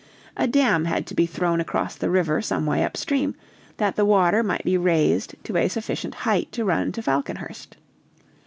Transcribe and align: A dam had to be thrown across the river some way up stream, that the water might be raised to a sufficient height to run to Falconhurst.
A 0.35 0.47
dam 0.47 0.85
had 0.85 1.05
to 1.05 1.13
be 1.13 1.27
thrown 1.27 1.61
across 1.61 1.93
the 1.93 2.09
river 2.09 2.41
some 2.41 2.65
way 2.65 2.83
up 2.83 2.97
stream, 2.97 3.35
that 3.77 3.97
the 3.97 4.03
water 4.03 4.41
might 4.41 4.63
be 4.65 4.75
raised 4.75 5.35
to 5.43 5.57
a 5.57 5.67
sufficient 5.67 6.15
height 6.25 6.51
to 6.53 6.65
run 6.65 6.91
to 6.93 7.03
Falconhurst. 7.03 7.77